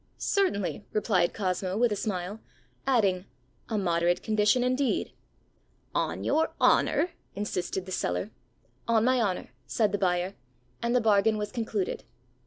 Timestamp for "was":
11.37-11.51